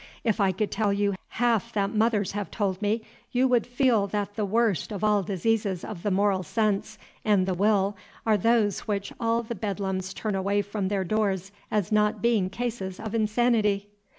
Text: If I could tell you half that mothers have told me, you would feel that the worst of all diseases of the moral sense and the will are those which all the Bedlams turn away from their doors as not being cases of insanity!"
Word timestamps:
If 0.23 0.39
I 0.41 0.51
could 0.51 0.71
tell 0.71 0.91
you 0.91 1.13
half 1.27 1.73
that 1.73 1.93
mothers 1.93 2.31
have 2.31 2.49
told 2.49 2.81
me, 2.81 3.03
you 3.31 3.47
would 3.47 3.67
feel 3.67 4.07
that 4.07 4.33
the 4.33 4.47
worst 4.47 4.91
of 4.91 5.03
all 5.03 5.21
diseases 5.21 5.83
of 5.85 6.01
the 6.01 6.09
moral 6.09 6.41
sense 6.41 6.97
and 7.23 7.45
the 7.45 7.53
will 7.53 7.95
are 8.25 8.35
those 8.37 8.79
which 8.87 9.13
all 9.19 9.43
the 9.43 9.53
Bedlams 9.53 10.11
turn 10.15 10.33
away 10.33 10.63
from 10.63 10.87
their 10.87 11.03
doors 11.03 11.51
as 11.69 11.91
not 11.91 12.19
being 12.19 12.49
cases 12.49 12.99
of 12.99 13.13
insanity!" 13.13 13.89